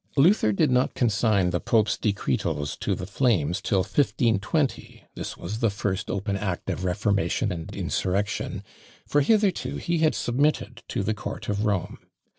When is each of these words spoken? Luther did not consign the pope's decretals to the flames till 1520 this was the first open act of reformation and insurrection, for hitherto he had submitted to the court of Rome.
Luther 0.17 0.51
did 0.51 0.71
not 0.71 0.95
consign 0.95 1.51
the 1.51 1.59
pope's 1.59 1.95
decretals 1.95 2.75
to 2.77 2.95
the 2.95 3.05
flames 3.05 3.61
till 3.61 3.81
1520 3.81 5.03
this 5.13 5.37
was 5.37 5.59
the 5.59 5.69
first 5.69 6.09
open 6.09 6.35
act 6.35 6.71
of 6.71 6.83
reformation 6.83 7.51
and 7.51 7.75
insurrection, 7.75 8.63
for 9.05 9.21
hitherto 9.21 9.75
he 9.75 9.99
had 9.99 10.15
submitted 10.15 10.81
to 10.87 11.03
the 11.03 11.13
court 11.13 11.49
of 11.49 11.65
Rome. 11.67 11.99